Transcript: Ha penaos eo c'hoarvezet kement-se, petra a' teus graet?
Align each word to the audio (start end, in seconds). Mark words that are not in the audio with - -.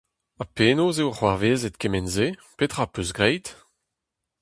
Ha 0.39 0.45
penaos 0.55 0.97
eo 1.01 1.11
c'hoarvezet 1.15 1.75
kement-se, 1.81 2.27
petra 2.57 2.83
a' 2.85 2.91
teus 2.93 3.11
graet? 3.17 3.45